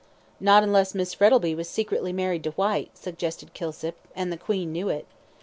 "Not 0.39 0.63
unless 0.63 0.95
Miss 0.95 1.13
Frettlby 1.13 1.53
was 1.53 1.69
secretly 1.69 2.11
married 2.11 2.43
to 2.45 2.51
Whyte," 2.53 2.97
suggested 2.97 3.53
Kilsip, 3.53 3.97
"and 4.15 4.31
the 4.33 4.37
'Queen' 4.37 4.71
knew 4.71 4.89
it." 4.89 5.05